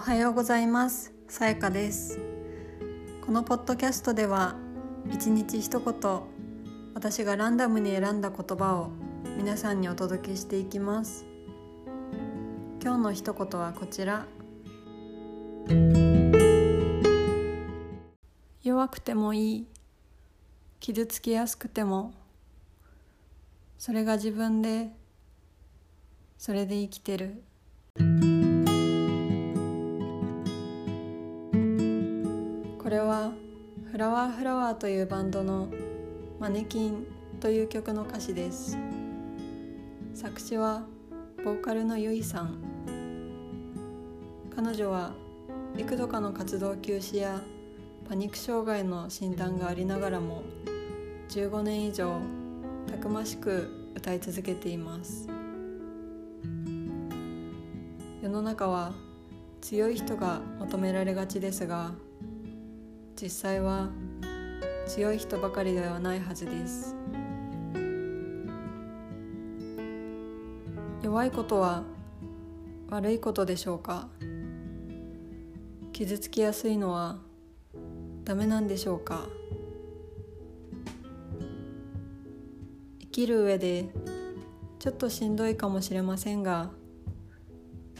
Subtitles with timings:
[0.00, 1.12] おはようございます。
[1.28, 2.18] さやかです。
[3.20, 4.56] このポッドキャストでは
[5.12, 6.20] 一日一言
[6.94, 8.92] 私がランダムに選んだ言葉を
[9.36, 11.26] 皆さんにお届けしていきます。
[12.82, 14.24] 今日の一言はこちら。
[18.62, 19.66] 弱くてもいい。
[20.80, 22.14] 傷つきやすくても。
[23.76, 24.92] それが自分で
[26.38, 27.42] それで生きてる。
[32.90, 33.30] これは
[33.92, 35.68] フラワーフラワーというバンドの
[36.40, 37.06] マネキン
[37.38, 38.76] という曲の歌詞です。
[40.12, 40.82] 作詞は
[41.44, 42.58] ボーカルのゆいさん。
[44.56, 45.12] 彼女は
[45.78, 47.40] 幾度かの活動休止や
[48.08, 50.42] パニック障害の診断がありながらも
[51.28, 52.18] 15年以上
[52.90, 55.28] たくましく歌い続けています。
[58.20, 58.94] 世の中は
[59.60, 61.92] 強い人が求められがちですが
[63.20, 63.90] 実際は
[64.86, 66.96] 強い人ばかりではないはずです。
[71.02, 71.82] 弱いことは
[72.88, 74.08] 悪いことでしょうか？
[75.92, 77.18] 傷つきやすいのは
[78.24, 79.26] ダメなんでしょうか？
[83.00, 83.90] 生きる上で
[84.78, 86.70] ちょっとしんどいかもしれませんが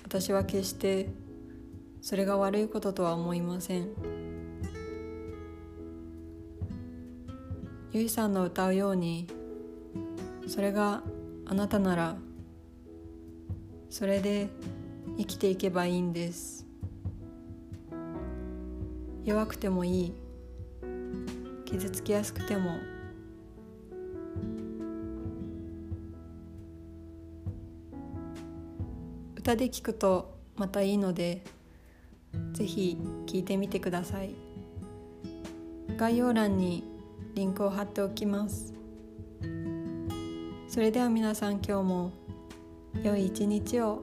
[0.03, 1.11] 私は決して
[2.01, 4.20] それが悪いこととは思いません。
[7.93, 9.27] ゆいさんの歌うように
[10.47, 11.03] それが
[11.45, 12.17] あなたなら
[13.89, 14.49] それで
[15.19, 16.65] 生きていけばいいんです。
[19.25, 20.13] 弱くてもいい。
[21.65, 22.79] 傷つきやすくても。
[29.35, 31.43] 歌で聞くとまたいいので
[32.53, 32.97] ぜひ
[33.27, 34.37] 聞いてみてください。
[35.97, 37.00] 概要欄に
[37.35, 38.75] リンクを貼っておきます
[40.69, 42.13] それでは皆さん今日も
[43.03, 44.03] 良い一日を。